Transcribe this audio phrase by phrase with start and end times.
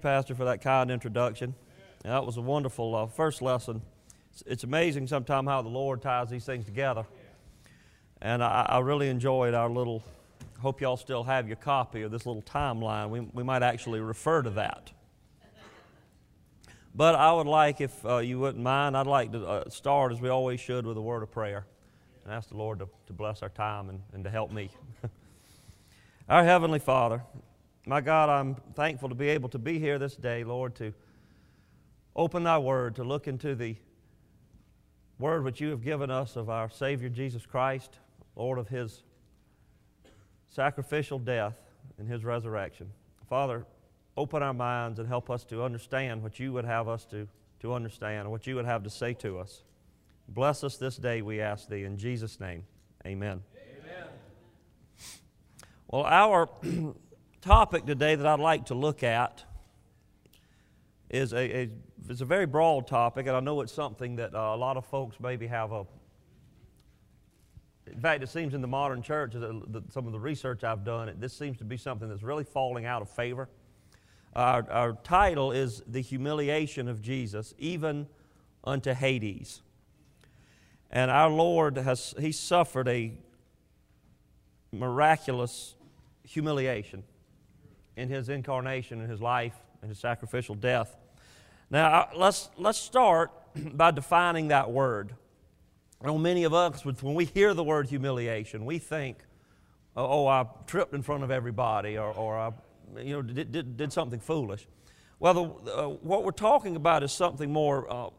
[0.00, 1.56] Pastor, for that kind introduction.
[2.04, 3.82] That was a wonderful uh, first lesson.
[4.30, 7.04] It's, it's amazing sometimes how the Lord ties these things together.
[8.22, 10.04] And I, I really enjoyed our little,
[10.60, 13.10] hope y'all still have your copy of this little timeline.
[13.10, 14.92] We, we might actually refer to that.
[16.94, 20.20] But I would like, if uh, you wouldn't mind, I'd like to uh, start, as
[20.20, 21.66] we always should, with a word of prayer
[22.22, 24.70] and ask the Lord to, to bless our time and, and to help me.
[26.28, 27.20] our Heavenly Father,
[27.88, 30.92] my God, I'm thankful to be able to be here this day, Lord, to
[32.14, 33.76] open thy word, to look into the
[35.18, 37.98] word which you have given us of our Savior Jesus Christ,
[38.36, 39.04] Lord, of his
[40.48, 41.54] sacrificial death
[41.98, 42.90] and his resurrection.
[43.26, 43.64] Father,
[44.18, 47.26] open our minds and help us to understand what you would have us to,
[47.60, 49.62] to understand, what you would have to say to us.
[50.28, 51.84] Bless us this day, we ask thee.
[51.84, 52.64] In Jesus' name,
[53.06, 53.42] amen.
[53.56, 54.08] Amen.
[55.90, 56.50] Well, our
[57.40, 59.44] topic today that I'd like to look at
[61.08, 61.70] is a, a,
[62.08, 64.84] it's a very broad topic, and I know it's something that uh, a lot of
[64.86, 65.86] folks maybe have a.
[67.86, 71.32] In fact, it seems in the modern church, some of the research I've done, this
[71.32, 73.48] seems to be something that's really falling out of favor.
[74.36, 78.06] Our, our title is The Humiliation of Jesus, even
[78.62, 79.62] unto Hades.
[80.90, 83.12] And our Lord has, He suffered a
[84.70, 85.74] miraculous
[86.24, 87.04] humiliation
[87.98, 90.96] in his incarnation, in his life, and his sacrificial death.
[91.70, 93.32] Now, let's, let's start
[93.76, 95.14] by defining that word.
[96.00, 99.18] I know many of us, when we hear the word humiliation, we think,
[99.96, 102.52] oh, I tripped in front of everybody, or, or I
[102.96, 104.66] you know, did, did, did something foolish.
[105.18, 108.10] Well, the, uh, what we're talking about is something more, uh,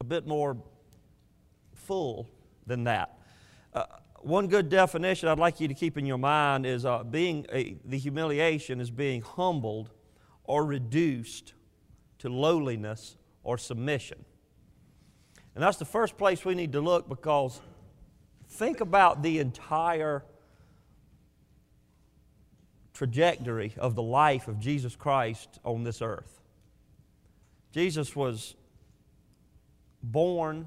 [0.00, 0.56] a bit more
[1.74, 2.26] full
[2.66, 3.18] than that.
[3.74, 3.84] Uh,
[4.26, 7.76] one good definition I'd like you to keep in your mind is uh, being a,
[7.84, 9.90] the humiliation is being humbled
[10.42, 11.54] or reduced
[12.18, 14.24] to lowliness or submission.
[15.54, 17.60] And that's the first place we need to look because
[18.48, 20.24] think about the entire
[22.94, 26.40] trajectory of the life of Jesus Christ on this earth.
[27.70, 28.56] Jesus was
[30.02, 30.66] born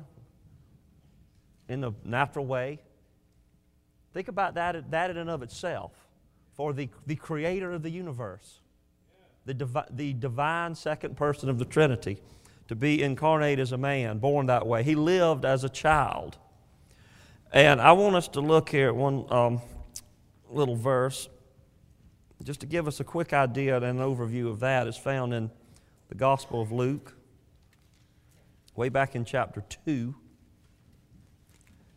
[1.68, 2.80] in the natural way.
[4.14, 5.92] Think about that, that in and of itself.
[6.54, 8.60] For the, the creator of the universe,
[9.46, 12.22] the, divi- the divine second person of the Trinity,
[12.68, 14.84] to be incarnate as a man, born that way.
[14.84, 16.38] He lived as a child.
[17.52, 19.62] And I want us to look here at one um,
[20.50, 21.30] little verse,
[22.44, 24.88] just to give us a quick idea and an overview of that.
[24.88, 25.50] is found in
[26.10, 27.16] the Gospel of Luke,
[28.76, 30.14] way back in chapter 2,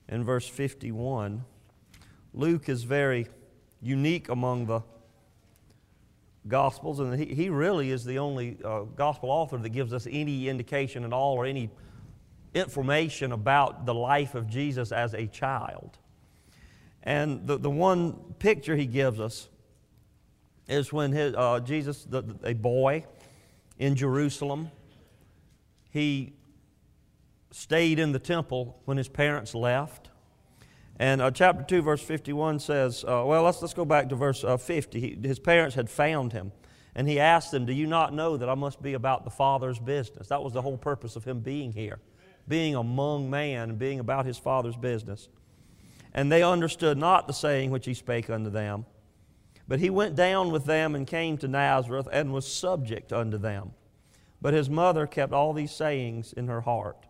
[0.08, 1.44] in verse 51.
[2.34, 3.26] Luke is very
[3.81, 4.82] unique among the
[6.48, 10.48] Gospels, and he, he really is the only uh, Gospel author that gives us any
[10.48, 11.71] indication at all or any
[12.54, 15.98] information about the life of Jesus as a child.
[17.03, 19.48] And the, the one picture he gives us
[20.69, 23.04] is when his, uh, Jesus, the, a boy
[23.78, 24.71] in Jerusalem,
[25.91, 26.32] he
[27.50, 30.09] stayed in the temple when his parents left.
[30.98, 34.44] And uh, chapter 2, verse 51 says, uh, well, let's, let's go back to verse
[34.44, 35.00] uh, 50.
[35.00, 36.53] He, his parents had found him,
[36.94, 39.78] and he asked them, Do you not know that I must be about the Father's
[39.78, 40.28] business?
[40.28, 41.98] That was the whole purpose of him being here,
[42.47, 45.28] being among man and being about his Father's business.
[46.14, 48.84] And they understood not the saying which he spake unto them.
[49.66, 53.72] But he went down with them and came to Nazareth and was subject unto them.
[54.42, 57.06] But his mother kept all these sayings in her heart.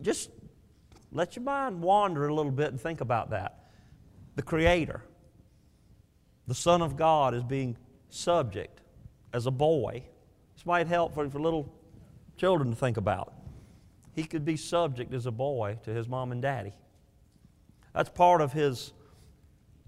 [0.00, 0.30] Just
[1.12, 3.70] let your mind wander a little bit and think about that.
[4.36, 5.02] The Creator,
[6.46, 7.76] the Son of God, is being
[8.08, 8.80] subject
[9.32, 10.04] as a boy.
[10.54, 11.72] This might help for, for little
[12.36, 13.32] children to think about.
[14.14, 16.72] He could be subject as a boy to his mom and daddy.
[17.94, 18.92] That's part of his,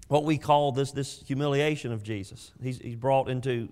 [0.07, 2.51] what we call this, this humiliation of Jesus.
[2.61, 3.69] He's, he's brought into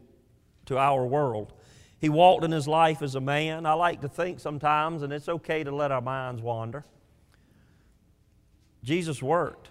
[0.65, 1.53] to our world.
[1.99, 3.65] He walked in his life as a man.
[3.65, 6.85] I like to think sometimes, and it's okay to let our minds wander.
[8.83, 9.69] Jesus worked.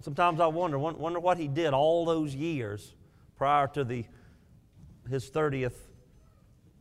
[0.00, 2.94] Sometimes I wonder, wonder what he did all those years
[3.36, 4.04] prior to the,
[5.10, 5.74] his 30th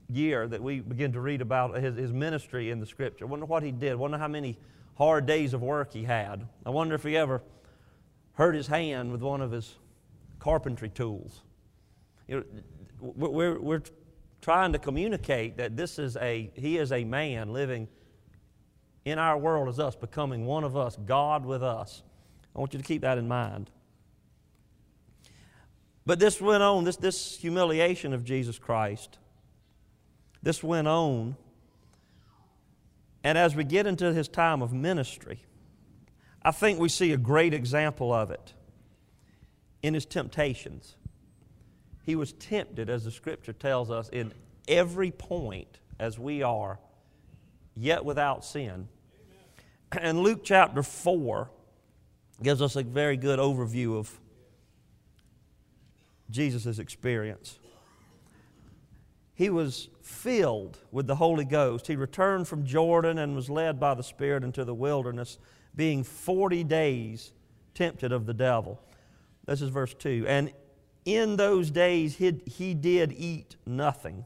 [0.10, 3.26] year that we begin to read about his, his ministry in the scripture.
[3.26, 3.96] Wonder what he did.
[3.96, 4.58] Wonder how many
[4.98, 6.48] hard days of work he had.
[6.66, 7.42] I wonder if he ever
[8.34, 9.76] hurt his hand with one of his
[10.40, 11.42] carpentry tools.
[12.28, 13.82] You know, we're, we're
[14.42, 17.88] trying to communicate that this is a, he is a man living
[19.06, 22.02] in our world as us, becoming one of us, God with us.
[22.56, 23.70] I want you to keep that in mind.
[26.06, 29.18] But this went on, this, this humiliation of Jesus Christ,
[30.44, 31.36] this went on.
[33.24, 35.40] And as we get into his time of ministry,
[36.44, 38.54] I think we see a great example of it
[39.82, 40.96] in his temptations.
[42.04, 44.32] He was tempted, as the scripture tells us, in
[44.68, 46.80] every point as we are,
[47.76, 48.88] yet without sin.
[50.00, 51.50] And Luke chapter 4
[52.44, 54.20] gives us a very good overview of
[56.30, 57.60] Jesus' experience.
[59.36, 61.88] He was filled with the Holy Ghost.
[61.88, 65.38] He returned from Jordan and was led by the Spirit into the wilderness,
[65.76, 67.34] being 40 days
[67.74, 68.80] tempted of the devil.
[69.46, 70.26] This is verse 2.
[70.28, 70.52] And
[71.04, 74.26] in those days he, he did eat nothing.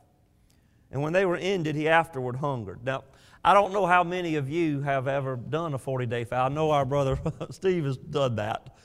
[0.92, 2.84] And when they were ended, he afterward hungered.
[2.84, 3.04] Now,
[3.44, 6.52] I don't know how many of you have ever done a 40 day fast.
[6.52, 7.18] I know our brother
[7.52, 8.76] Steve has done that.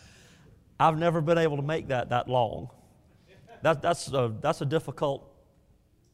[0.78, 2.70] I've never been able to make that that long.
[3.62, 5.26] That, that's, a, that's a difficult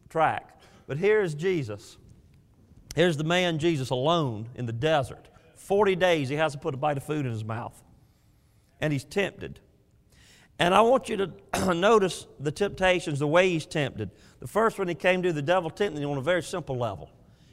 [0.08, 0.60] track.
[0.86, 1.96] But here's Jesus.
[2.94, 5.28] Here's the man Jesus alone in the desert.
[5.56, 7.80] 40 days he has to put a bite of food in his mouth.
[8.80, 9.60] And he's tempted.
[10.58, 14.10] And I want you to notice the temptations, the way he's tempted.
[14.40, 17.10] The first one he came to, the devil tempted him on a very simple level.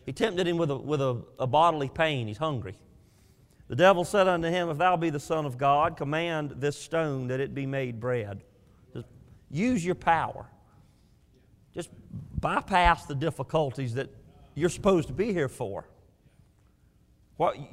[0.07, 2.27] He tempted him with, a, with a, a bodily pain.
[2.27, 2.77] He's hungry.
[3.67, 7.27] The devil said unto him, If thou be the Son of God, command this stone
[7.27, 8.41] that it be made bread.
[8.93, 9.07] Just
[9.51, 10.45] use your power.
[11.73, 11.89] Just
[12.39, 14.09] bypass the difficulties that
[14.55, 15.89] you're supposed to be here for.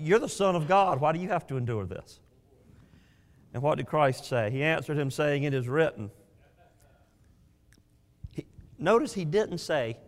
[0.00, 1.00] You're the Son of God.
[1.00, 2.18] Why do you have to endure this?
[3.52, 4.50] And what did Christ say?
[4.50, 6.10] He answered him, saying, It is written.
[8.32, 8.44] He,
[8.76, 9.98] notice he didn't say,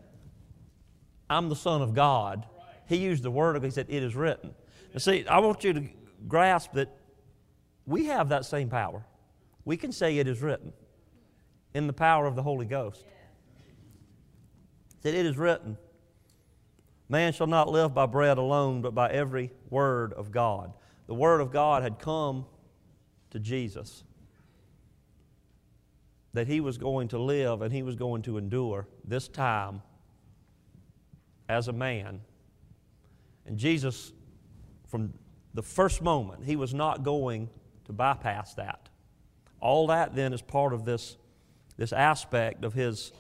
[1.28, 2.46] I'm the Son of God.
[2.86, 4.54] He used the word He said, It is written.
[4.92, 5.84] Now, see, I want you to
[6.28, 6.88] grasp that
[7.86, 9.04] we have that same power.
[9.64, 10.72] We can say it is written
[11.74, 13.04] in the power of the Holy Ghost.
[15.02, 15.76] That it is written,
[17.08, 20.72] Man shall not live by bread alone, but by every word of God.
[21.06, 22.46] The word of God had come
[23.30, 24.02] to Jesus.
[26.32, 29.82] That he was going to live and he was going to endure this time
[31.48, 32.20] as a man.
[33.46, 34.12] And Jesus,
[34.88, 35.12] from
[35.54, 37.48] the first moment, he was not going
[37.84, 38.88] to bypass that.
[39.60, 41.16] All that then is part of this,
[41.76, 43.12] this aspect of his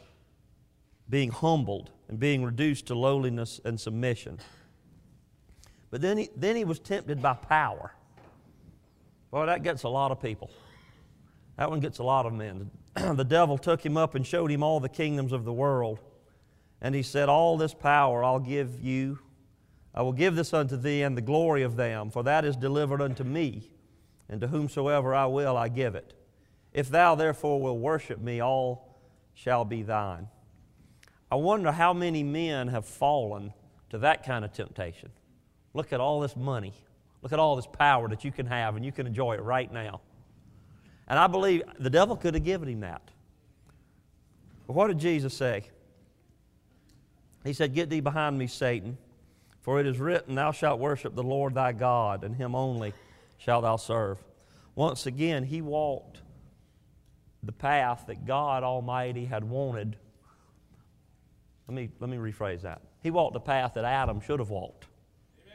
[1.08, 4.38] being humbled and being reduced to lowliness and submission.
[5.90, 7.92] But then he, then he was tempted by power.
[9.30, 10.50] Boy, that gets a lot of people.
[11.56, 12.70] That one gets a lot of men.
[12.94, 16.00] the devil took him up and showed him all the kingdoms of the world
[16.80, 19.18] and he said, All this power I'll give you.
[19.94, 23.00] I will give this unto thee and the glory of them, for that is delivered
[23.00, 23.70] unto me,
[24.28, 26.12] and to whomsoever I will I give it.
[26.72, 28.98] If thou therefore will worship me, all
[29.32, 30.28] shall be thine.
[31.30, 33.52] I wonder how many men have fallen
[33.90, 35.10] to that kind of temptation.
[35.72, 36.74] Look at all this money.
[37.22, 39.72] Look at all this power that you can have, and you can enjoy it right
[39.72, 40.02] now.
[41.08, 43.02] And I believe the devil could have given him that.
[44.66, 45.64] But what did Jesus say?
[47.46, 48.98] He said, Get thee behind me, Satan,
[49.60, 52.92] for it is written, Thou shalt worship the Lord thy God, and him only
[53.38, 54.18] shalt thou serve.
[54.74, 56.20] Once again, he walked
[57.42, 59.96] the path that God Almighty had wanted.
[61.68, 62.82] Let me, let me rephrase that.
[63.02, 64.86] He walked the path that Adam should have walked,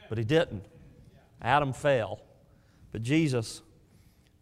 [0.10, 0.66] but he didn't.
[1.42, 2.22] Adam fell.
[2.92, 3.62] But Jesus,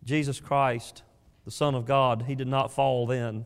[0.03, 1.03] Jesus Christ,
[1.45, 3.45] the Son of God, he did not fall then.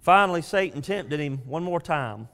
[0.00, 2.28] Finally, Satan tempted him one more time.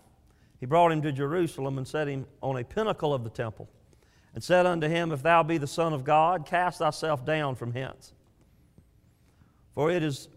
[0.61, 3.69] He brought him to Jerusalem and set him on a pinnacle of the temple
[4.35, 7.73] and said unto him, If thou be the Son of God, cast thyself down from
[7.73, 8.13] hence.
[9.75, 10.29] For it is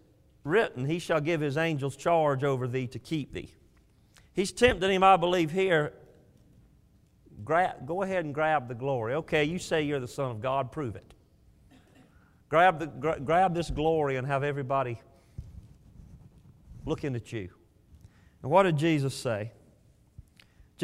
[0.42, 3.52] written, He shall give His angels charge over thee to keep thee.
[4.32, 5.92] He's tempting him, I believe, here.
[7.44, 9.14] go ahead and grab the glory.
[9.14, 11.14] Okay, you say you're the Son of God, prove it.
[12.48, 15.00] Grab, the, gra- grab this glory and have everybody
[16.84, 17.48] looking at you.
[18.42, 19.52] And what did Jesus say?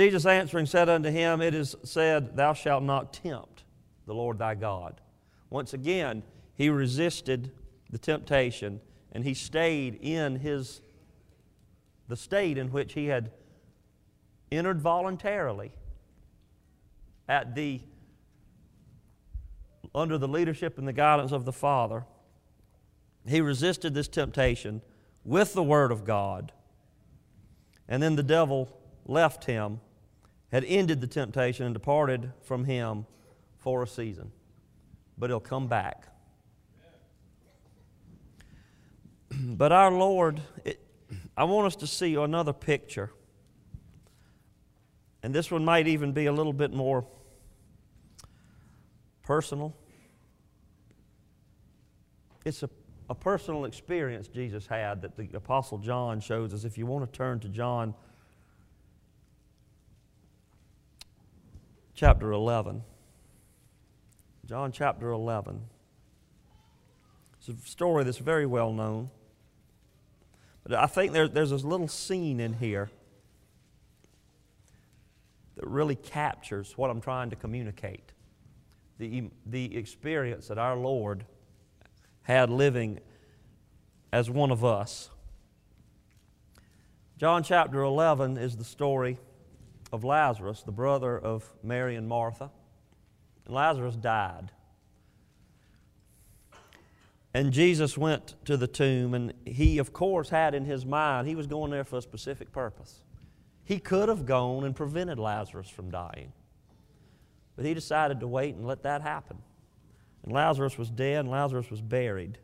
[0.00, 3.64] Jesus answering said unto him, It is said, Thou shalt not tempt
[4.06, 4.98] the Lord thy God.
[5.50, 6.22] Once again,
[6.54, 7.50] he resisted
[7.90, 8.80] the temptation
[9.12, 10.80] and he stayed in his
[12.08, 13.30] the state in which he had
[14.50, 15.70] entered voluntarily
[17.28, 17.82] at the
[19.94, 22.06] under the leadership and the guidance of the Father.
[23.28, 24.80] He resisted this temptation
[25.26, 26.52] with the Word of God.
[27.86, 29.80] And then the devil left him,
[30.52, 33.06] had ended the temptation, and departed from him
[33.58, 34.32] for a season.
[35.16, 36.08] But he'll come back.
[39.40, 40.80] but our Lord, it,
[41.36, 43.12] I want us to see another picture.
[45.22, 47.06] And this one might even be a little bit more
[49.22, 49.76] personal.
[52.44, 52.70] It's a,
[53.08, 56.64] a personal experience Jesus had that the Apostle John shows us.
[56.64, 57.94] If you want to turn to John
[62.00, 62.82] chapter 11.
[64.46, 65.60] John chapter 11.
[67.36, 69.10] It's a story that's very well known.
[70.62, 72.90] But I think there, there's this little scene in here
[75.56, 78.12] that really captures what I'm trying to communicate
[78.96, 81.26] the, the experience that our Lord
[82.22, 83.00] had living
[84.10, 85.10] as one of us.
[87.18, 89.18] John chapter 11 is the story
[89.92, 92.50] of Lazarus, the brother of Mary and Martha.
[93.46, 94.50] And Lazarus died.
[97.32, 101.36] And Jesus went to the tomb, and he, of course, had in his mind, he
[101.36, 103.00] was going there for a specific purpose.
[103.62, 106.32] He could have gone and prevented Lazarus from dying.
[107.54, 109.38] But he decided to wait and let that happen.
[110.24, 112.38] And Lazarus was dead, and Lazarus was buried.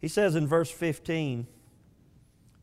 [0.00, 1.46] He says in verse 15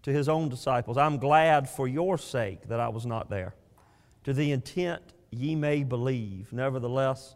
[0.03, 3.55] to his own disciples, I'm glad for your sake that I was not there,
[4.23, 5.01] to the intent
[5.31, 6.51] ye may believe.
[6.53, 7.35] Nevertheless,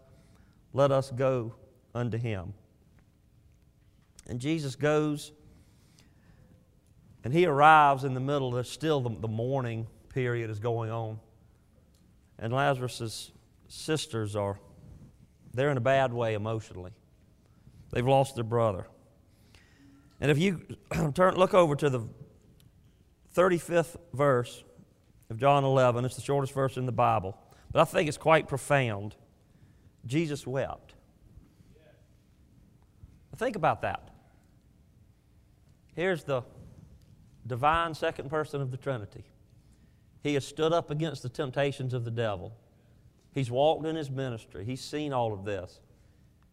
[0.73, 1.55] let us go
[1.93, 2.53] unto him.
[4.27, 5.31] And Jesus goes,
[7.23, 8.51] and he arrives in the middle.
[8.51, 11.19] There's still the, the mourning period is going on.
[12.39, 13.31] And Lazarus'
[13.67, 14.59] sisters are,
[15.53, 16.91] they're in a bad way emotionally.
[17.91, 18.87] They've lost their brother.
[20.19, 20.61] And if you
[21.13, 22.07] turn, look over to the
[23.35, 24.63] 35th verse
[25.29, 27.37] of John 11, it's the shortest verse in the Bible,
[27.71, 29.15] but I think it's quite profound.
[30.05, 30.93] Jesus wept.
[33.35, 34.09] Think about that.
[35.95, 36.43] Here's the
[37.45, 39.25] divine second person of the Trinity.
[40.21, 42.55] He has stood up against the temptations of the devil.
[43.33, 44.63] He's walked in his ministry.
[44.65, 45.79] He's seen all of this.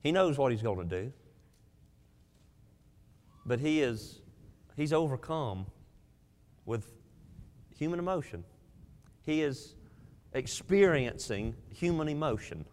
[0.03, 1.13] He knows what he's going to do.
[3.47, 4.21] But he is
[4.77, 5.67] he's overcome
[6.71, 6.93] with
[7.77, 8.45] human emotion.
[9.23, 9.75] He is
[10.33, 12.65] experiencing human emotion,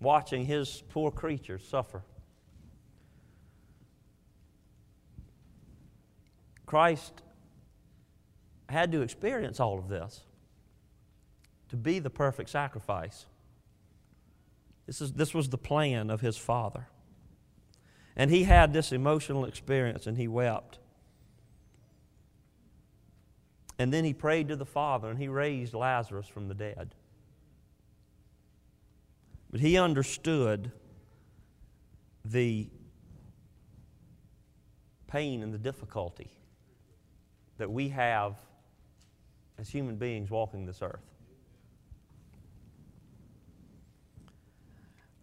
[0.00, 2.02] watching his poor creatures suffer.
[6.64, 7.20] Christ
[8.70, 10.22] had to experience all of this
[11.68, 13.26] to be the perfect sacrifice.
[14.86, 16.88] This, is, this was the plan of his Father.
[18.16, 20.78] And he had this emotional experience and he wept.
[23.78, 26.94] And then he prayed to the Father and he raised Lazarus from the dead.
[29.50, 30.72] But he understood
[32.24, 32.68] the
[35.06, 36.28] pain and the difficulty
[37.58, 38.36] that we have
[39.58, 41.04] as human beings walking this earth.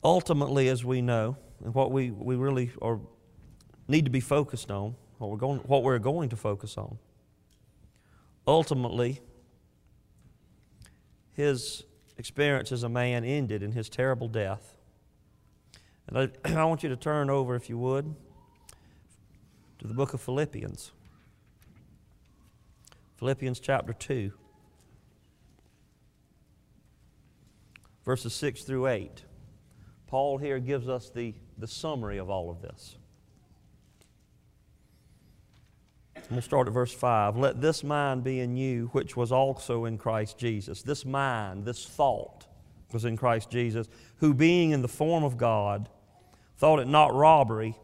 [0.04, 3.00] Ultimately, as we know, and what we, we really are,
[3.88, 6.98] need to be focused on, what we're, going, what we're going to focus on,
[8.48, 9.22] ultimately,
[11.34, 11.84] his
[12.18, 14.76] experience as a man ended in his terrible death.
[16.08, 18.16] And I, I want you to turn over, if you would,
[19.80, 20.92] to the book of Philippians.
[23.18, 24.32] Philippians chapter 2,
[28.04, 29.24] verses 6 through 8.
[30.08, 32.98] Paul here gives us the, the summary of all of this.
[36.32, 37.36] We'll start at verse 5.
[37.36, 40.82] Let this mind be in you, which was also in Christ Jesus.
[40.82, 42.48] This mind, this thought,
[42.94, 45.90] was in Christ Jesus, who being in the form of God,
[46.56, 47.76] thought it not robbery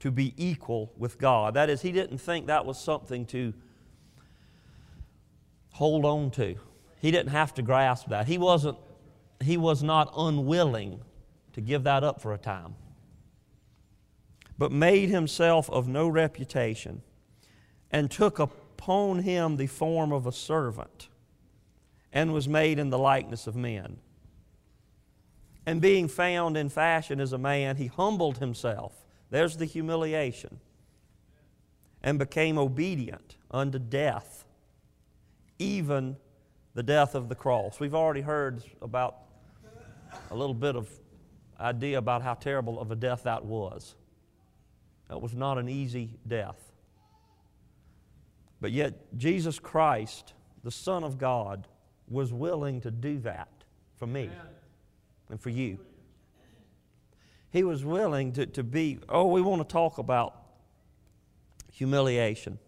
[0.00, 1.54] to be equal with God.
[1.54, 3.54] That is, he didn't think that was something to
[5.70, 6.56] hold on to.
[7.00, 8.26] He didn't have to grasp that.
[8.26, 8.78] He wasn't
[9.40, 11.00] he was not unwilling
[11.52, 12.76] to give that up for a time.
[14.56, 17.02] But made himself of no reputation
[17.92, 21.08] and took upon him the form of a servant
[22.12, 23.98] and was made in the likeness of men.
[25.64, 29.06] And being found in fashion as a man, he humbled himself.
[29.30, 30.58] There's the humiliation.
[32.02, 34.44] And became obedient unto death
[35.62, 36.16] even
[36.74, 37.78] the death of the cross.
[37.78, 39.16] We've already heard about
[40.30, 40.88] a little bit of
[41.60, 43.94] idea about how terrible of a death that was.
[45.08, 46.71] That was not an easy death.
[48.62, 51.66] But yet, Jesus Christ, the Son of God,
[52.08, 53.48] was willing to do that
[53.96, 54.30] for me
[55.28, 55.80] and for you.
[57.50, 60.36] He was willing to, to be, oh, we want to talk about
[61.72, 62.60] humiliation.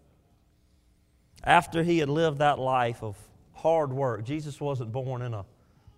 [1.44, 3.16] After he had lived that life of
[3.52, 5.44] hard work, Jesus wasn't born in a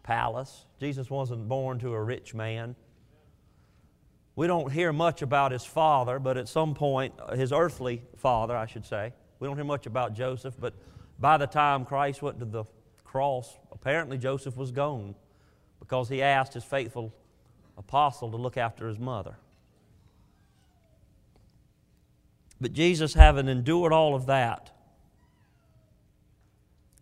[0.03, 2.77] palace, Jesus wasn't born to a rich man.
[4.37, 8.67] We don't hear much about his father, but at some point, his earthly father, I
[8.67, 9.15] should say.
[9.39, 10.75] We don't hear much about Joseph, but
[11.19, 12.65] by the time Christ went to the
[13.05, 15.15] cross, apparently Joseph was gone
[15.79, 17.13] because he asked his faithful
[17.79, 19.37] apostle to look after his mother.
[22.61, 24.71] But Jesus, having endured all of that,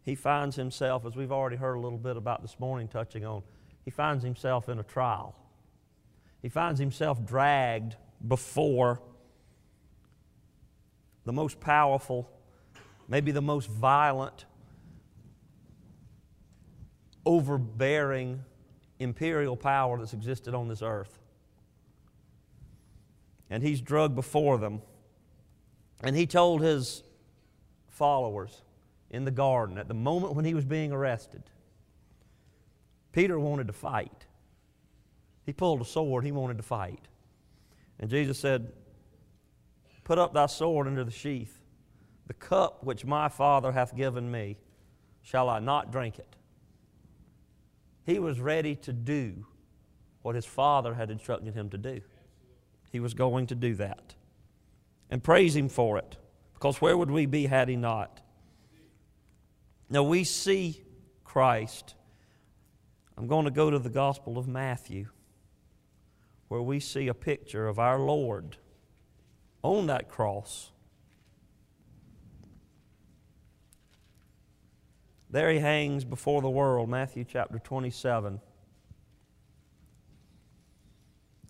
[0.03, 3.43] he finds himself, as we've already heard a little bit about this morning, touching on,
[3.85, 5.35] he finds himself in a trial.
[6.43, 9.01] He finds himself dragged before
[11.25, 12.31] the most powerful,
[13.09, 14.45] maybe the most violent,
[17.27, 18.45] overbearing
[18.99, 21.19] imperial power that's existed on this earth.
[23.51, 24.83] And he's drugged before them.
[26.03, 27.03] And he told his
[27.89, 28.63] followers
[29.11, 31.43] in the garden at the moment when he was being arrested,
[33.13, 34.27] Peter wanted to fight.
[35.47, 37.07] He pulled a sword, he wanted to fight.
[38.01, 38.73] And Jesus said,
[40.05, 41.61] Put up thy sword into the sheath.
[42.27, 44.59] The cup which my Father hath given me,
[45.23, 46.37] shall I not drink it?
[48.05, 49.47] He was ready to do
[50.23, 52.01] what his Father had instructed him to do.
[52.93, 54.15] He was going to do that.
[55.11, 56.17] And praise him for it,
[56.55, 58.21] because where would we be had he not?
[59.91, 60.83] Now we see
[61.25, 61.95] Christ.
[63.17, 65.07] I'm going to go to the Gospel of Matthew
[66.49, 68.57] where we see a picture of our Lord
[69.65, 70.71] on that cross.
[75.31, 78.41] There he hangs before the world, Matthew chapter 27.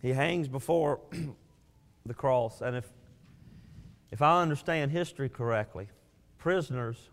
[0.01, 1.01] He hangs before
[2.05, 2.87] the cross, and if,
[4.11, 5.87] if I understand history correctly,
[6.39, 7.09] prisoners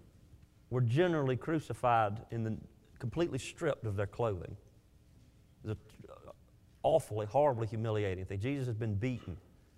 [0.71, 2.57] were generally crucified in the
[2.99, 4.57] completely stripped of their clothing.
[5.65, 5.77] It was
[6.83, 8.41] awfully, horribly humiliating thing.
[8.41, 9.37] Jesus had been beaten,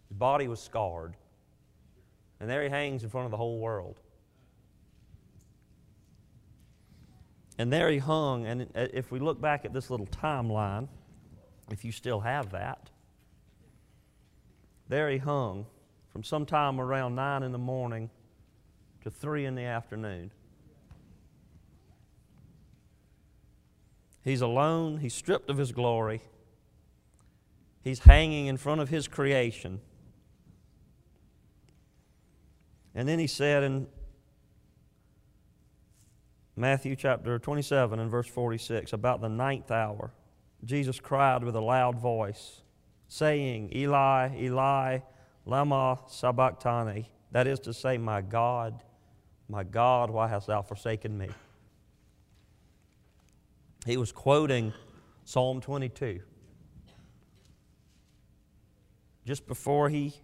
[0.08, 1.14] his body was scarred,
[2.44, 3.98] and there he hangs in front of the whole world.
[7.56, 10.88] And there he hung, and if we look back at this little timeline,
[11.70, 12.90] if you still have that,
[14.90, 15.64] there he hung
[16.12, 18.10] from sometime around 9 in the morning
[19.04, 20.30] to 3 in the afternoon.
[24.22, 26.20] He's alone, he's stripped of his glory.
[27.82, 29.80] He's hanging in front of his creation.
[32.94, 33.86] And then he said in
[36.56, 40.12] Matthew chapter 27 and verse 46, about the ninth hour,
[40.64, 42.62] Jesus cried with a loud voice,
[43.08, 44.98] saying, Eli, Eli,
[45.44, 47.10] lama sabachthani.
[47.32, 48.82] That is to say, My God,
[49.48, 51.28] my God, why hast thou forsaken me?
[53.84, 54.72] He was quoting
[55.24, 56.20] Psalm 22
[59.26, 60.14] just before he,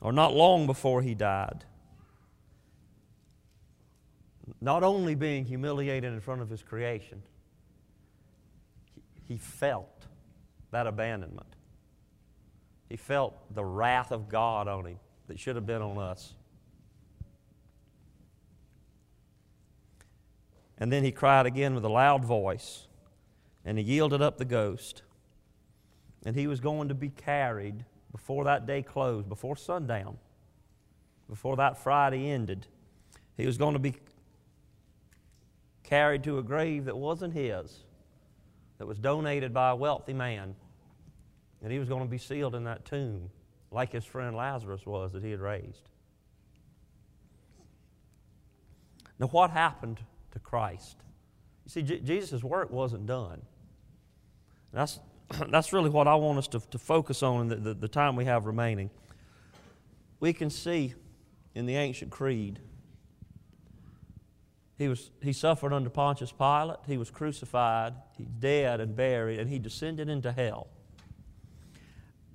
[0.00, 1.64] or not long before he died,
[4.60, 7.22] not only being humiliated in front of his creation,
[9.26, 10.06] he felt
[10.70, 11.56] that abandonment.
[12.88, 16.34] He felt the wrath of God on him that should have been on us.
[20.76, 22.88] And then he cried again with a loud voice,
[23.64, 25.02] and he yielded up the ghost
[26.24, 30.16] and he was going to be carried before that day closed, before sundown,
[31.28, 32.64] before that Friday ended.
[33.36, 33.96] He was going to be
[35.82, 37.80] carried to a grave that wasn't his,
[38.78, 40.54] that was donated by a wealthy man.
[41.60, 43.30] And he was going to be sealed in that tomb,
[43.72, 45.88] like his friend Lazarus was that he had raised.
[49.18, 49.98] Now, what happened
[50.30, 50.98] to Christ?
[51.64, 53.42] You see, J- Jesus' work wasn't done.
[54.72, 55.00] That's,
[55.48, 58.16] that's really what I want us to, to focus on in the, the, the time
[58.16, 58.90] we have remaining.
[60.20, 60.94] We can see
[61.54, 62.60] in the ancient creed
[64.76, 69.48] he, was, he suffered under Pontius Pilate, he was crucified, he's dead and buried, and
[69.48, 70.66] he descended into hell.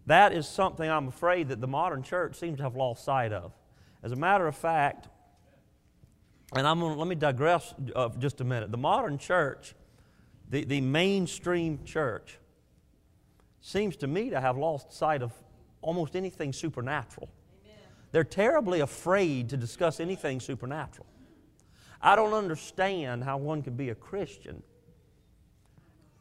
[0.06, 3.54] That is something I'm afraid that the modern church seems to have lost sight of.
[4.02, 5.10] As a matter of fact,
[6.56, 8.72] and I'm gonna, let me digress uh, just a minute.
[8.72, 9.76] The modern church,
[10.50, 12.40] the, the mainstream church,
[13.62, 15.34] seems to me to have lost sight of
[15.82, 17.30] almost anything supernatural.
[17.66, 17.78] Amen.
[18.12, 21.06] They're terribly afraid to discuss anything supernatural.
[22.02, 24.64] I don't understand how one can be a Christian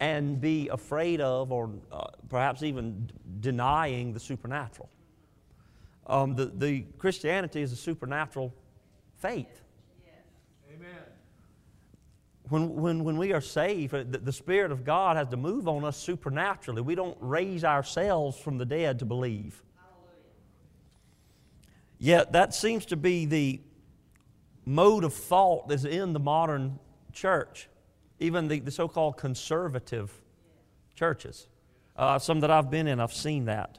[0.00, 4.88] and be afraid of or uh, perhaps even d- denying the supernatural.
[6.06, 8.52] um, the, the Christianity is a supernatural
[9.16, 9.62] faith.
[12.48, 15.84] When, when, when we are saved, the, the Spirit of God has to move on
[15.84, 16.82] us supernaturally.
[16.82, 19.62] We don't raise ourselves from the dead to believe.
[21.98, 23.60] Yet that seems to be the
[24.64, 26.78] mode of thought that's in the modern
[27.12, 27.68] church,
[28.20, 30.12] even the, the so called conservative
[30.94, 31.48] churches.
[31.96, 33.78] Uh, some that I've been in, I've seen that.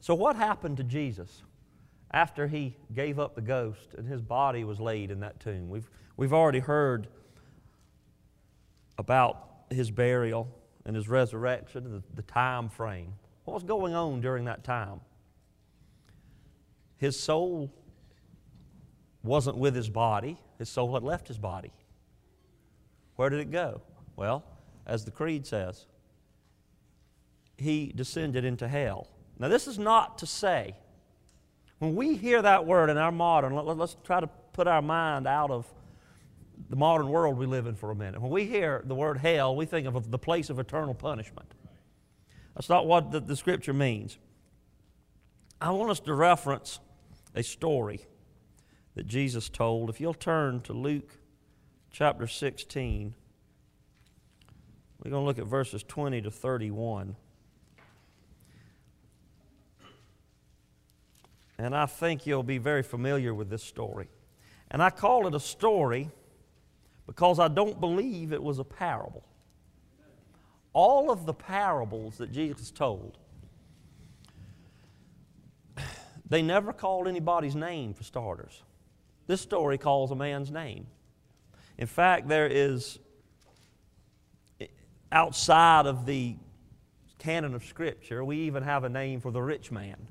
[0.00, 1.42] So, what happened to Jesus
[2.12, 5.68] after he gave up the ghost and his body was laid in that tomb?
[5.68, 7.08] We've, we've already heard
[8.98, 10.48] about his burial
[10.84, 13.14] and his resurrection and the, the time frame.
[13.44, 15.00] What was going on during that time?
[16.98, 17.72] His soul
[19.22, 21.72] wasn't with his body, his soul had left his body.
[23.16, 23.82] Where did it go?
[24.16, 24.44] Well,
[24.86, 25.86] as the Creed says,
[27.56, 29.08] he descended into hell.
[29.38, 30.74] Now, this is not to say,
[31.80, 35.26] when we hear that word in our modern, let, us try to put our mind
[35.26, 35.66] out of
[36.68, 38.20] the modern world we live in for a minute.
[38.20, 41.50] When we hear the word hell, we think of the place of eternal punishment.
[42.54, 44.18] That's not what the, the scripture means.
[45.58, 46.80] I want us to reference
[47.34, 48.00] a story
[48.94, 49.88] that Jesus told.
[49.88, 51.16] If you'll turn to Luke
[51.90, 53.14] chapter 16,
[55.02, 57.16] we're going to look at verses 20 to 31.
[61.62, 64.08] And I think you'll be very familiar with this story.
[64.70, 66.08] And I call it a story
[67.06, 69.22] because I don't believe it was a parable.
[70.72, 73.18] All of the parables that Jesus told,
[76.26, 78.62] they never called anybody's name for starters.
[79.26, 80.86] This story calls a man's name.
[81.76, 82.98] In fact, there is,
[85.12, 86.36] outside of the
[87.18, 90.06] canon of Scripture, we even have a name for the rich man.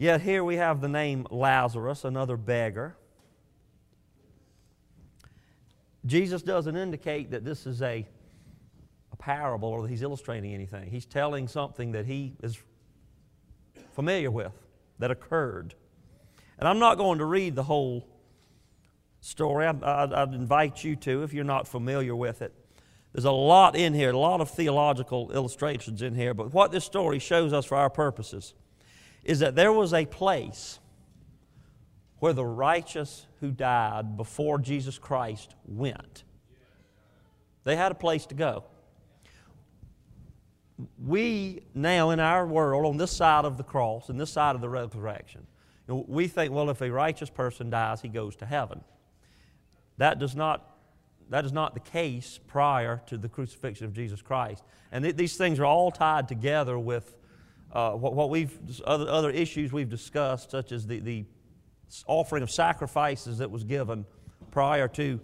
[0.00, 2.96] Yet here we have the name Lazarus, another beggar.
[6.06, 8.06] Jesus doesn't indicate that this is a,
[9.12, 10.88] a parable or that he's illustrating anything.
[10.88, 12.56] He's telling something that he is
[13.92, 14.52] familiar with,
[15.00, 15.74] that occurred.
[16.60, 18.06] And I'm not going to read the whole
[19.20, 19.66] story.
[19.66, 22.54] I, I, I'd invite you to if you're not familiar with it.
[23.12, 26.84] There's a lot in here, a lot of theological illustrations in here, but what this
[26.84, 28.54] story shows us for our purposes
[29.24, 30.78] is that there was a place
[32.18, 36.24] where the righteous who died before Jesus Christ went.
[37.64, 38.64] They had a place to go.
[41.04, 44.60] We now, in our world, on this side of the cross, and this side of
[44.60, 45.46] the resurrection,
[45.86, 48.82] we think, well, if a righteous person dies, he goes to heaven.
[49.96, 50.64] That does not
[51.30, 54.64] that is not the case prior to the crucifixion of Jesus Christ.
[54.90, 57.17] And th- these things are all tied together with
[57.72, 61.24] uh, what, what, we've other, other issues we've discussed, such as the, the
[62.06, 64.04] offering of sacrifices that was given
[64.50, 65.20] prior to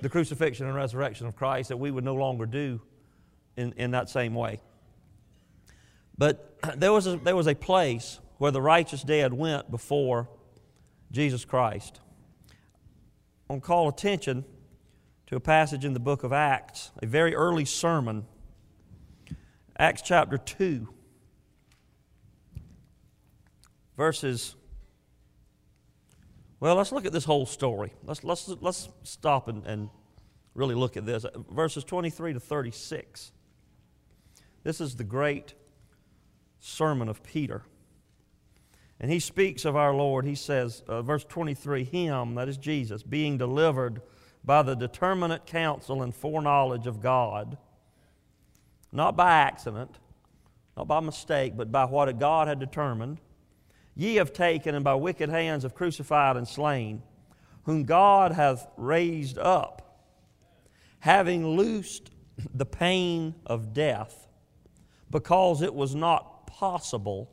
[0.00, 2.80] the crucifixion and resurrection of Christ, that we would no longer do
[3.56, 4.60] in, in that same way.
[6.18, 10.28] But there was, a, there was a place where the righteous dead went before
[11.10, 12.00] Jesus Christ.
[13.48, 14.44] I want to call attention
[15.26, 18.26] to a passage in the book of Acts, a very early sermon,
[19.78, 20.88] Acts chapter 2
[23.96, 24.56] verses.
[26.60, 27.92] Well, let's look at this whole story.
[28.04, 29.90] Let's, let's, let's stop and, and
[30.54, 31.26] really look at this.
[31.50, 33.32] Verses 23 to 36.
[34.62, 35.54] This is the great
[36.60, 37.62] sermon of Peter.
[39.00, 40.24] And he speaks of our Lord.
[40.24, 44.00] He says, uh, verse 23 Him, that is Jesus, being delivered
[44.44, 47.58] by the determinate counsel and foreknowledge of God,
[48.92, 49.98] not by accident,
[50.76, 53.18] not by mistake, but by what God had determined
[53.94, 57.02] ye have taken and by wicked hands have crucified and slain,
[57.64, 60.06] whom God hath raised up,
[61.00, 62.10] having loosed
[62.54, 64.26] the pain of death,
[65.10, 67.30] because it was not possible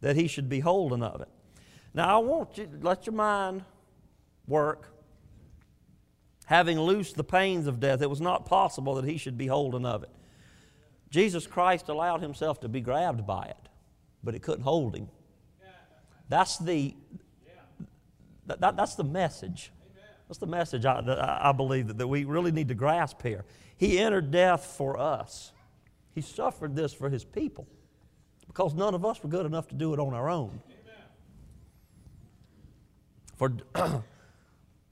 [0.00, 1.28] that he should be holden of it.
[1.94, 3.64] Now, I want you to let your mind
[4.46, 4.88] work.
[6.46, 9.84] Having loosed the pains of death, it was not possible that he should be holden
[9.84, 10.10] of it.
[11.10, 13.68] Jesus Christ allowed himself to be grabbed by it,
[14.24, 15.08] but it couldn't hold him.
[16.32, 16.94] That's the,
[18.46, 19.70] that, that, that's the message.
[20.28, 23.44] That's the message I, I believe that, that we really need to grasp here.
[23.76, 25.52] He entered death for us,
[26.14, 27.66] He suffered this for His people
[28.46, 30.62] because none of us were good enough to do it on our own.
[33.36, 33.52] For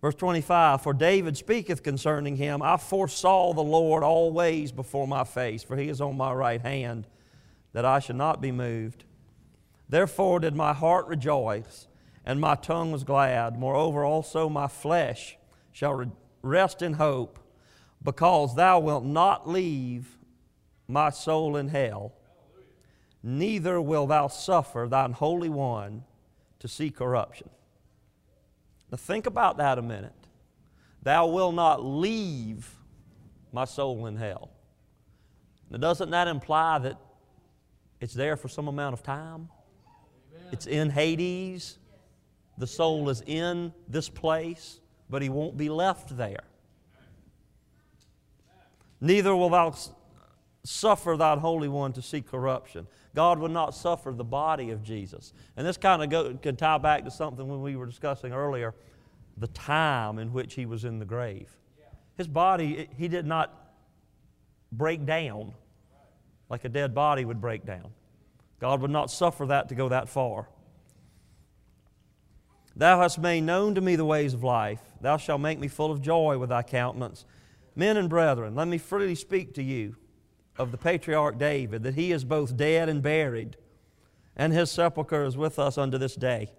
[0.02, 5.62] Verse 25 For David speaketh concerning him, I foresaw the Lord always before my face,
[5.62, 7.06] for he is on my right hand,
[7.72, 9.04] that I should not be moved.
[9.90, 11.88] Therefore did my heart rejoice,
[12.24, 13.58] and my tongue was glad.
[13.58, 15.36] Moreover, also my flesh
[15.72, 17.40] shall rest in hope,
[18.00, 20.16] because thou wilt not leave
[20.86, 22.12] my soul in hell,
[23.20, 26.04] neither wilt thou suffer thine Holy One
[26.60, 27.50] to see corruption.
[28.92, 30.12] Now think about that a minute.
[31.02, 32.76] Thou wilt not leave
[33.52, 34.50] my soul in hell.
[35.68, 36.96] Now, doesn't that imply that
[38.00, 39.48] it's there for some amount of time?
[40.52, 41.78] It's in Hades.
[42.58, 46.44] The soul is in this place, but he won't be left there.
[49.00, 49.74] Neither will thou
[50.62, 52.86] suffer thine Holy One to see corruption.
[53.14, 55.32] God would not suffer the body of Jesus.
[55.56, 58.74] And this kind of go, can tie back to something when we were discussing earlier
[59.38, 61.48] the time in which he was in the grave.
[62.16, 63.72] His body, he did not
[64.70, 65.54] break down
[66.50, 67.90] like a dead body would break down.
[68.60, 70.48] God would not suffer that to go that far.
[72.76, 74.80] Thou hast made known to me the ways of life.
[75.00, 77.24] Thou shalt make me full of joy with thy countenance.
[77.74, 79.96] Men and brethren, let me freely speak to you
[80.58, 83.56] of the patriarch David, that he is both dead and buried,
[84.36, 86.52] and his sepulchre is with us unto this day.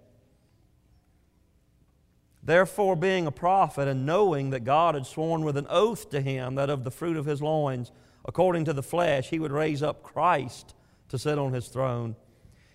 [2.42, 6.56] Therefore, being a prophet, and knowing that God had sworn with an oath to him
[6.56, 7.92] that of the fruit of his loins,
[8.24, 10.74] according to the flesh, he would raise up Christ
[11.12, 12.16] to sit on his throne,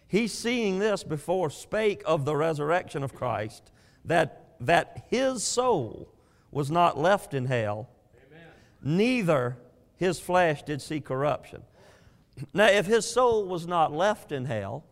[0.08, 3.71] he, seeing this before, spake of the resurrection of Christ,
[4.06, 6.08] that, that his soul
[6.52, 7.89] was not left in hell,
[8.28, 8.45] Amen.
[8.84, 9.58] neither
[9.95, 11.63] his flesh did see corruption.
[12.54, 14.86] Now, if his soul was not left in hell,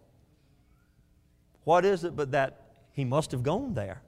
[1.65, 2.61] what is it but that
[2.93, 4.01] he must have gone there?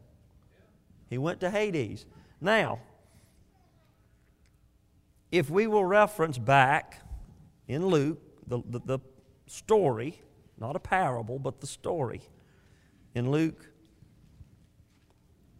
[1.12, 2.08] He went to Hades.
[2.42, 2.80] Now,
[5.32, 7.04] if we will reference back
[7.68, 9.00] in Luke, the, the, the,
[9.48, 10.22] story,
[10.60, 12.22] not a parable, but the story,
[13.16, 13.66] in Luke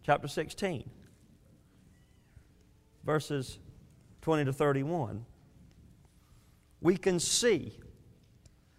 [0.04, 0.88] chapter 16,
[3.04, 3.58] verses
[4.22, 5.24] 20 to 31,
[6.80, 7.78] we can see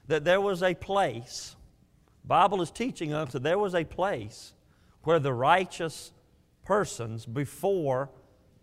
[0.08, 1.56] that there was a place,
[2.24, 4.54] Bible is teaching us that there was a place
[5.04, 6.12] where the righteous
[6.64, 8.10] persons before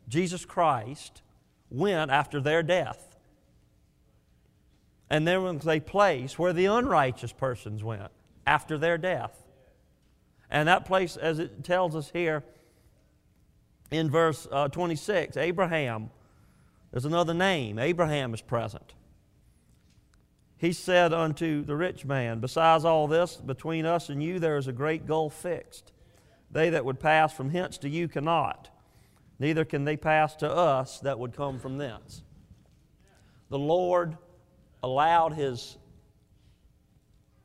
[0.08, 1.22] Jesus Christ
[1.70, 3.15] went after their death.
[5.08, 8.10] And there was a place where the unrighteous persons went
[8.46, 9.44] after their death.
[10.50, 12.44] And that place, as it tells us here
[13.90, 16.10] in verse uh, 26, Abraham,
[16.90, 17.78] there's another name.
[17.78, 18.94] Abraham is present.
[20.56, 24.68] He said unto the rich man, Besides all this, between us and you there is
[24.68, 25.92] a great gulf fixed
[26.50, 28.70] they that would pass from hence to you cannot,
[29.38, 32.22] neither can they pass to us that would come from thence.
[33.50, 34.16] The Lord
[34.82, 35.76] allowed his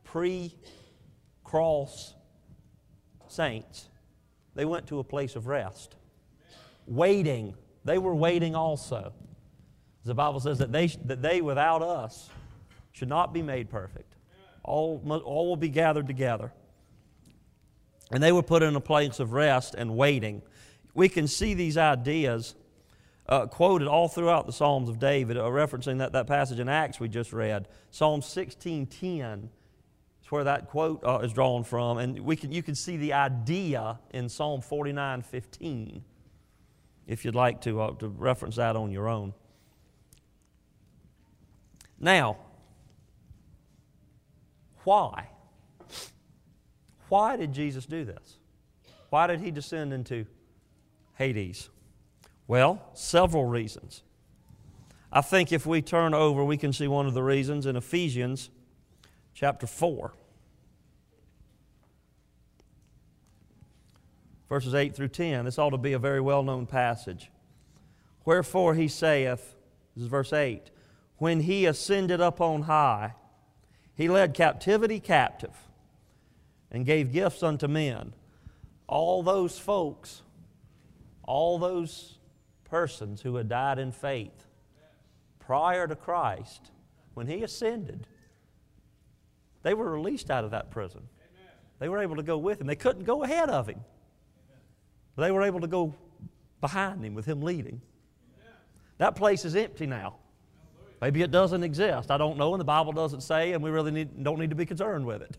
[0.04, 0.56] pre
[1.44, 2.14] cross
[3.28, 3.88] saints,
[4.56, 5.96] they went to a place of rest.
[6.86, 7.56] Waiting.
[7.86, 9.14] They were waiting also.
[10.04, 12.30] The Bible says that they, that they without us
[12.92, 14.16] should not be made perfect.
[14.64, 16.52] All, all will be gathered together.
[18.12, 20.42] And they were put in a place of rest and waiting.
[20.94, 22.56] We can see these ideas
[23.32, 27.00] uh, quoted all throughout the Psalms of David, uh, referencing that, that passage in Acts
[27.00, 27.70] we just read.
[27.90, 29.44] Psalm 16.10
[30.22, 31.98] is where that quote uh, is drawn from.
[31.98, 36.02] And we can, you can see the idea in Psalm 49.15
[37.08, 39.34] if you'd like to, uh, to reference that on your own.
[41.98, 42.38] Now,
[44.84, 45.30] why?
[47.08, 48.38] Why did Jesus do this?
[49.10, 50.26] Why did he descend into
[51.14, 51.70] Hades?
[52.52, 54.04] Well, several reasons.
[55.10, 58.50] I think if we turn over, we can see one of the reasons in Ephesians
[59.34, 60.12] chapter 4,
[64.50, 65.46] verses 8 through 10.
[65.46, 67.32] This ought to be a very well known passage.
[68.26, 69.56] Wherefore he saith,
[69.96, 70.72] this is verse 8,
[71.20, 73.14] when he ascended up on high,
[73.96, 75.56] he led captivity captive
[76.70, 78.14] and gave gifts unto men.
[78.88, 80.22] All those folks,
[81.24, 82.18] all those
[82.72, 84.48] persons who had died in faith
[85.40, 86.72] prior to Christ,
[87.14, 88.08] when He ascended,
[89.62, 91.02] they were released out of that prison.
[91.80, 92.68] They were able to go with Him.
[92.68, 93.82] They couldn't go ahead of Him,
[95.18, 95.94] they were able to go
[96.62, 97.82] behind Him with Him leading.
[98.98, 100.16] That place is empty now.
[101.02, 102.10] Maybe it doesn't exist.
[102.10, 104.56] I don't know, and the Bible doesn't say, and we really need, don't need to
[104.56, 105.38] be concerned with it.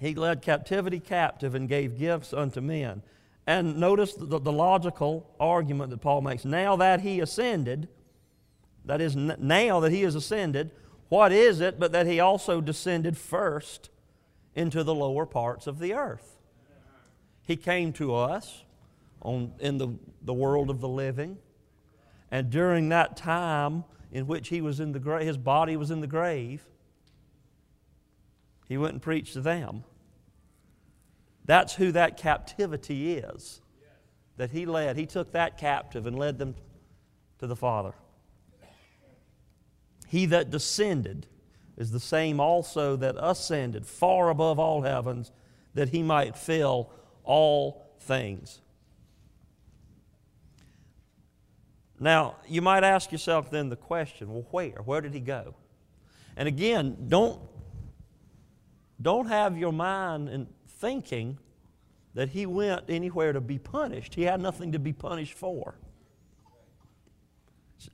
[0.00, 3.02] He led captivity captive and gave gifts unto men.
[3.48, 6.44] And notice the, the logical argument that Paul makes.
[6.44, 7.88] Now that he ascended,
[8.84, 10.70] that is, now that he has ascended,
[11.08, 13.88] what is it but that he also descended first
[14.54, 16.36] into the lower parts of the earth?
[17.40, 18.64] He came to us
[19.22, 21.38] on, in the, the world of the living.
[22.30, 26.02] And during that time in which he was in the grave, his body was in
[26.02, 26.66] the grave,
[28.66, 29.84] he went and preached to them.
[31.48, 33.62] That's who that captivity is
[34.36, 34.98] that he led.
[34.98, 36.54] He took that captive and led them
[37.38, 37.94] to the Father.
[40.06, 41.26] He that descended
[41.78, 45.32] is the same also that ascended far above all heavens,
[45.72, 46.90] that he might fill
[47.24, 48.60] all things.
[51.98, 54.82] Now, you might ask yourself then the question well, where?
[54.84, 55.54] Where did he go?
[56.36, 57.40] And again, don't,
[59.00, 60.46] don't have your mind in
[60.78, 61.38] thinking
[62.14, 64.14] that he went anywhere to be punished.
[64.14, 65.74] He had nothing to be punished for.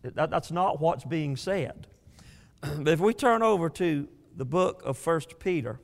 [0.03, 1.87] That, that's not what's being said.
[2.61, 5.81] but if we turn over to the book of First Peter,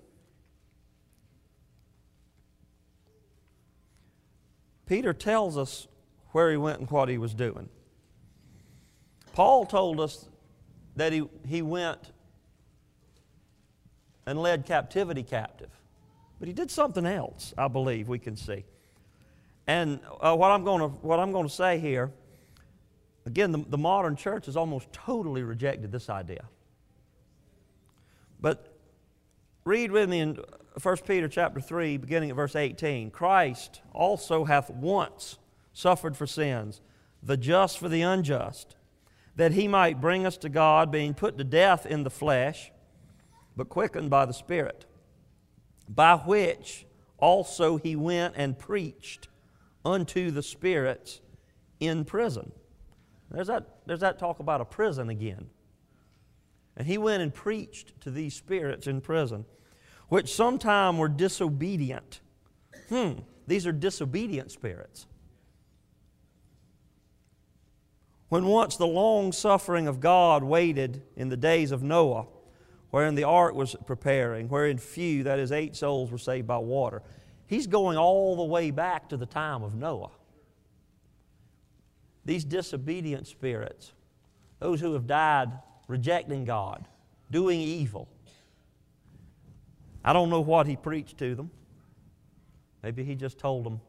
[4.86, 5.86] Peter tells us
[6.32, 7.68] where he went and what he was doing.
[9.32, 10.28] Paul told us
[10.96, 12.12] that he, he went
[14.26, 15.79] and led captivity captive.
[16.40, 18.64] But he did something else, I believe we can see.
[19.66, 22.10] And uh, what, I'm gonna, what I'm going to say here,
[23.26, 26.46] again, the, the modern church has almost totally rejected this idea.
[28.40, 28.74] But
[29.66, 30.38] read with me in
[30.82, 33.10] 1 Peter chapter 3, beginning at verse 18.
[33.10, 35.38] Christ also hath once
[35.74, 36.80] suffered for sins,
[37.22, 38.76] the just for the unjust,
[39.36, 42.72] that he might bring us to God, being put to death in the flesh,
[43.56, 44.86] but quickened by the Spirit
[45.90, 46.86] by which
[47.18, 49.28] also he went and preached
[49.84, 51.20] unto the spirits
[51.80, 52.52] in prison.
[53.30, 55.50] There's that, there's that talk about a prison again.
[56.76, 59.44] And he went and preached to these spirits in prison,
[60.08, 62.20] which sometime were disobedient.
[62.88, 63.12] Hmm,
[63.46, 65.06] these are disobedient spirits.
[68.28, 72.26] When once the long suffering of God waited in the days of Noah,
[72.90, 77.02] wherein the ark was preparing, wherein few, that is, eight souls, were saved by water.
[77.46, 80.10] He's going all the way back to the time of Noah.
[82.24, 83.92] These disobedient spirits,
[84.58, 85.50] those who have died
[85.88, 86.86] rejecting God,
[87.30, 88.08] doing evil.
[90.04, 91.50] I don't know what he preached to them.
[92.82, 93.80] Maybe he just told them,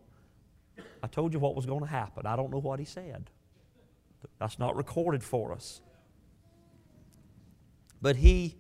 [1.04, 2.26] I told you what was going to happen.
[2.26, 3.30] I don't know what he said.
[4.40, 5.82] That's not recorded for us.
[8.02, 8.56] But he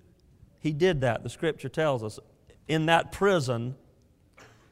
[0.61, 2.19] he did that, the scripture tells us,
[2.67, 3.75] in that prison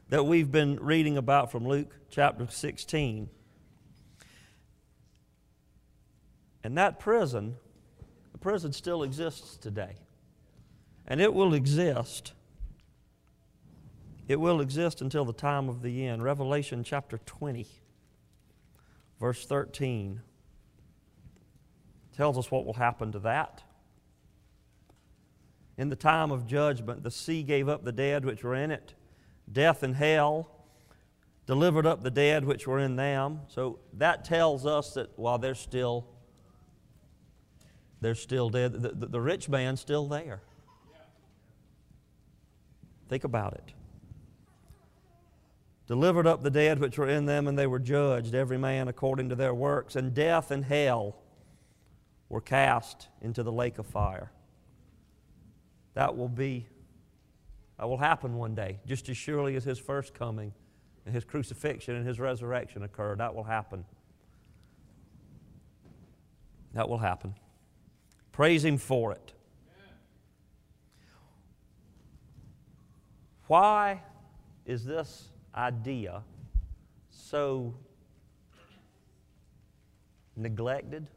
[0.10, 3.28] that we've been reading about from Luke chapter 16.
[6.64, 7.56] And that prison,
[8.32, 9.96] the prison still exists today.
[11.08, 12.34] And it will exist.
[14.28, 16.24] It will exist until the time of the end.
[16.24, 17.66] Revelation chapter 20,
[19.20, 20.22] verse 13,
[22.16, 23.64] tells us what will happen to that
[25.80, 28.94] in the time of judgment, the sea gave up the dead which were in it,
[29.50, 30.52] death and hell
[31.48, 33.40] delivered up the dead which were in them.
[33.48, 36.06] So that tells us that while they're still
[38.02, 40.42] they're still dead, the, the, the rich man's still there.
[43.08, 43.74] Think about it.
[45.88, 49.30] Delivered up the dead which were in them, and they were judged, every man according
[49.30, 49.96] to their works.
[49.96, 51.16] And death and hell
[52.28, 54.32] were cast into the lake of fire
[56.00, 56.66] that will be,
[57.78, 60.54] that will happen one day, just as surely as his first coming
[61.06, 63.18] and his crucifixion and his resurrection occurred.
[63.18, 63.84] That will happen.
[66.74, 67.36] That will happen.
[68.32, 69.34] Praise him for it.
[73.48, 74.02] Why
[74.66, 76.24] is this idea
[77.10, 77.76] so
[80.38, 81.08] neglected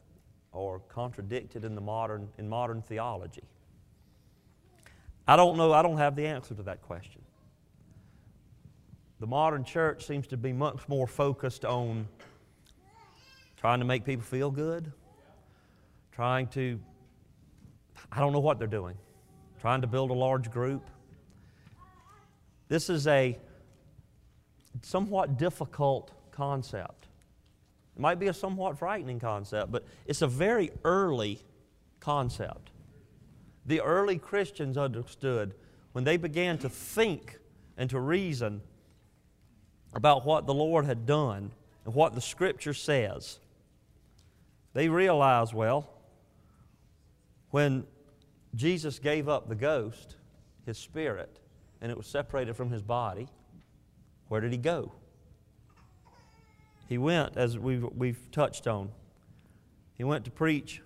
[0.51, 3.43] or contradicted in the modern in modern theology?
[5.27, 7.21] I don't know, I don't have the answer to that question.
[9.19, 12.07] The modern church seems to be much more focused on
[13.55, 14.91] trying to make people feel good,
[16.11, 16.77] trying to,
[18.11, 18.97] I don't know what they're doing,
[19.61, 20.89] trying to build a large group.
[22.67, 23.37] This is a
[24.81, 27.07] somewhat difficult concept.
[27.95, 31.39] It might be a somewhat frightening concept, but it's a very early
[32.01, 32.72] concept
[33.65, 35.53] the early Christians understood
[35.93, 37.39] when they began to think
[37.77, 38.61] and to reason
[39.93, 41.51] about what the Lord had done
[41.85, 43.39] and what the Scripture says,
[44.73, 45.89] they realized, well,
[47.51, 47.85] when
[48.55, 50.15] Jesus gave up the ghost,
[50.65, 51.39] his spirit,
[51.81, 53.27] and it was separated from his body,
[54.27, 54.91] where did he go?
[56.89, 58.89] He went, as we've, we've touched on,
[59.95, 60.81] he went to preach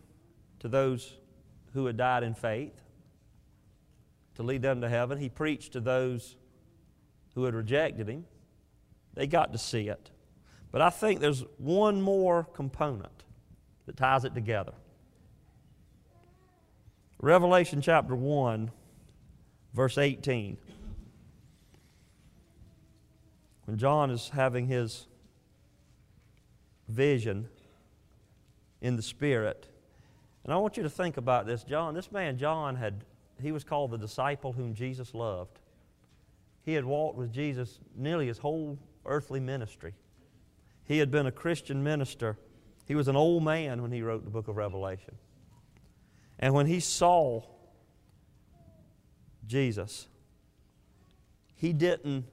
[0.60, 1.18] to those
[1.78, 2.82] who had died in faith,
[4.34, 5.20] to lead them to heaven.
[5.20, 6.36] He preached to those
[7.36, 8.26] who had rejected him.
[9.14, 10.10] They got to see it.
[10.72, 13.26] But I think there's one more component
[13.86, 14.74] that ties it together.
[17.20, 18.72] Revelation chapter 1,
[19.76, 20.58] verse 18.
[23.66, 25.06] When John is having his
[26.88, 27.50] vision
[28.82, 29.68] in the Spirit,
[30.48, 31.66] and I want you to think about this.
[31.66, 33.04] John, this man, John, had,
[33.42, 35.60] he was called the disciple whom Jesus loved.
[36.64, 39.94] He had walked with Jesus nearly his whole earthly ministry.
[40.86, 42.38] He had been a Christian minister.
[42.88, 45.16] He was an old man when he wrote the book of Revelation.
[46.40, 47.42] And when he saw
[49.46, 50.08] Jesus,
[51.56, 52.26] he didn't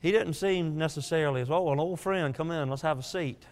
[0.00, 3.44] he didn't seem necessarily as, oh, an old friend, come in, let's have a seat.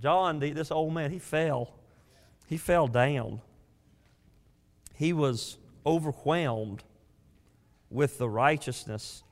[0.00, 1.74] John, this old man, he fell.
[2.46, 3.40] He fell down.
[4.94, 6.82] He was overwhelmed
[7.90, 9.22] with the righteousness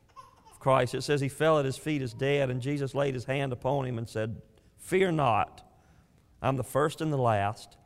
[0.51, 0.95] of Christ.
[0.95, 3.87] It says he fell at his feet as dead, and Jesus laid his hand upon
[3.87, 4.43] him and said,
[4.79, 5.63] Fear not,
[6.43, 7.77] I'm the first and the last.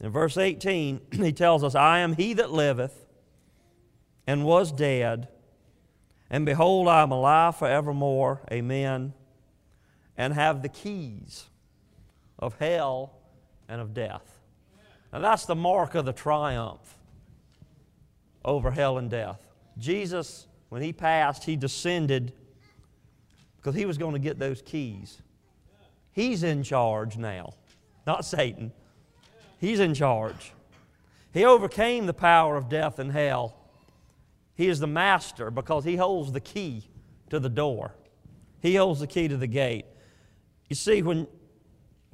[0.00, 3.06] In verse 18, he tells us, I am he that liveth
[4.26, 5.28] and was dead,
[6.30, 8.42] and behold, I am alive forevermore.
[8.52, 9.12] Amen.
[10.16, 11.49] And have the keys
[12.40, 13.12] of hell
[13.68, 14.40] and of death.
[15.12, 16.96] And that's the mark of the triumph
[18.44, 19.40] over hell and death.
[19.78, 22.32] Jesus, when he passed, he descended
[23.56, 25.20] because he was going to get those keys.
[26.12, 27.54] He's in charge now,
[28.06, 28.72] not Satan.
[29.58, 30.52] He's in charge.
[31.32, 33.56] He overcame the power of death and hell.
[34.54, 36.88] He is the master because he holds the key
[37.28, 37.94] to the door.
[38.60, 39.84] He holds the key to the gate.
[40.68, 41.26] You see, when,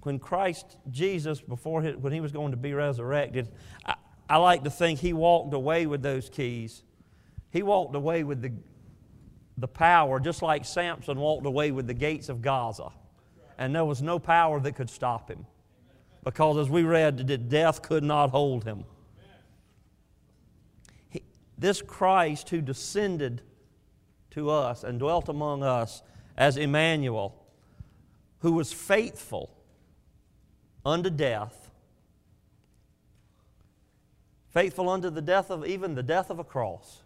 [0.07, 3.49] when Christ Jesus, before he, when he was going to be resurrected,
[3.85, 3.97] I,
[4.31, 6.85] I like to think he walked away with those keys.
[7.51, 8.53] He walked away with the,
[9.59, 12.91] the power, just like Samson walked away with the gates of Gaza.
[13.59, 15.45] And there was no power that could stop him
[16.23, 18.85] because as we read, death could not hold him.
[21.09, 21.23] He,
[21.59, 23.43] this Christ who descended
[24.31, 26.03] to us and dwelt among us
[26.37, 27.45] as Emmanuel,
[28.39, 29.51] who was faithful
[30.87, 31.73] unto death,
[34.51, 37.03] faithful unto the death of even the death of a cross.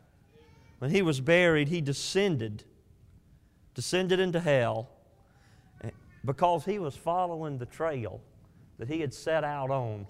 [0.78, 2.64] When he was buried, he descended,
[3.74, 4.90] descended into hell
[5.82, 5.90] eh,
[6.24, 8.20] because he was following the trail
[8.78, 10.06] that he had set out on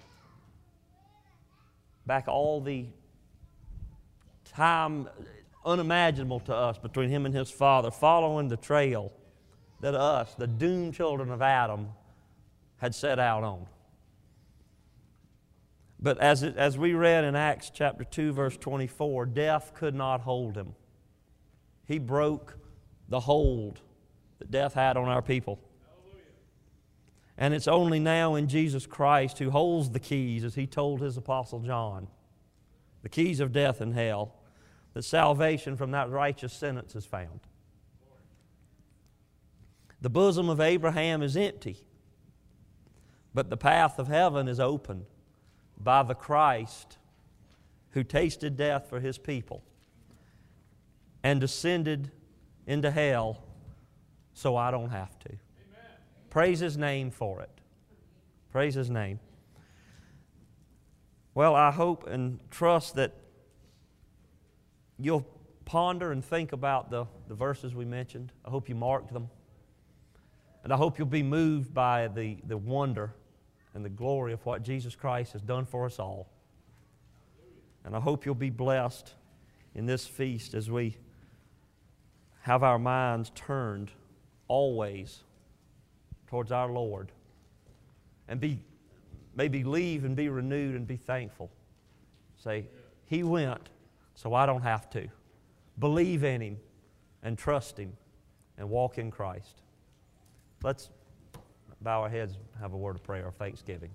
[2.06, 2.86] back all the
[4.52, 5.08] time
[5.64, 9.12] unimaginable to us between him and his father, following the trail
[9.80, 11.88] that us, the doomed children of Adam,
[12.80, 13.66] had set out on.
[16.02, 20.22] But as, it, as we read in Acts chapter 2, verse 24, death could not
[20.22, 20.74] hold him.
[21.86, 22.56] He broke
[23.08, 23.80] the hold
[24.38, 25.60] that death had on our people.
[27.36, 31.16] And it's only now in Jesus Christ who holds the keys, as he told his
[31.16, 32.06] apostle John,
[33.02, 34.34] the keys of death and hell,
[34.94, 37.40] that salvation from that righteous sentence is found.
[40.00, 41.84] The bosom of Abraham is empty,
[43.34, 45.06] but the path of heaven is open
[45.78, 46.98] by the Christ
[47.90, 49.62] who tasted death for his people
[51.22, 52.10] and descended
[52.66, 53.42] into hell
[54.32, 55.30] so I don't have to.
[56.30, 57.50] Praise His name for it.
[58.52, 59.18] Praise His name.
[61.34, 63.12] Well, I hope and trust that
[64.98, 65.26] you'll
[65.64, 68.32] ponder and think about the, the verses we mentioned.
[68.44, 69.28] I hope you marked them.
[70.62, 73.14] And I hope you'll be moved by the, the wonder
[73.74, 76.28] and the glory of what Jesus Christ has done for us all.
[77.84, 79.14] And I hope you'll be blessed
[79.74, 80.96] in this feast as we
[82.42, 83.90] have our minds turned
[84.48, 85.22] always
[86.26, 87.12] towards our Lord.
[88.28, 88.62] And be,
[89.34, 91.50] maybe leave and be renewed and be thankful.
[92.36, 92.66] Say,
[93.06, 93.68] He went,
[94.14, 95.08] so I don't have to.
[95.78, 96.56] Believe in Him
[97.22, 97.96] and trust Him
[98.58, 99.60] and walk in Christ.
[100.62, 100.90] Let's
[101.80, 103.90] bow our heads have a word of prayer of thanksgiving.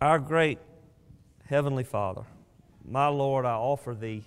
[0.00, 0.58] Our great
[1.46, 2.22] Heavenly Father,
[2.84, 4.24] my Lord, I offer Thee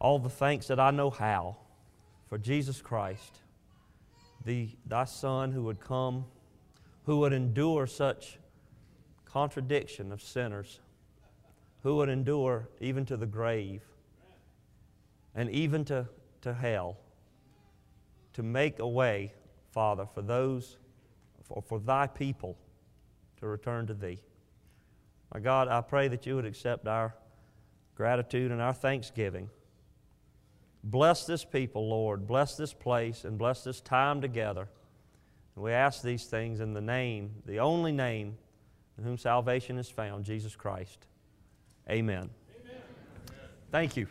[0.00, 1.58] all the thanks that I know how
[2.28, 3.40] for Jesus Christ,
[4.44, 6.24] the, Thy Son who would come,
[7.04, 8.38] who would endure such
[9.26, 10.80] contradiction of sinners,
[11.82, 13.82] who would endure even to the grave
[15.34, 16.08] and even to,
[16.40, 16.96] to hell
[18.34, 19.32] to make a way,
[19.70, 20.78] Father, for those,
[21.42, 22.56] for, for Thy people
[23.38, 24.20] to return to Thee.
[25.32, 27.14] My God, I pray that you would accept our
[27.94, 29.48] gratitude and our thanksgiving.
[30.82, 32.26] Bless this people, Lord.
[32.26, 34.68] Bless this place and bless this time together.
[35.54, 38.38] And we ask these things in the name, the only name
[38.96, 41.06] in whom salvation is found, Jesus Christ.
[41.88, 42.30] Amen.
[42.60, 42.82] Amen.
[43.70, 44.06] Thank you.